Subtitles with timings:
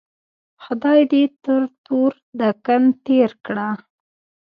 [0.63, 3.69] خدای دې تر تور دکن تېر کړه.